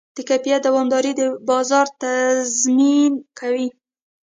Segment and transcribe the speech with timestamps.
[0.17, 3.67] د کیفیت دوامداري د بازار تضمین کوي.